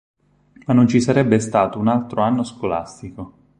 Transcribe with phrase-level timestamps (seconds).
[0.65, 3.33] Ma non ci sarebbe stato un altro anno scolastico.